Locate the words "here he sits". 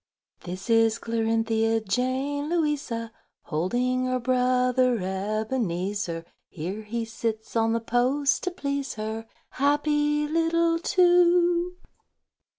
6.49-7.55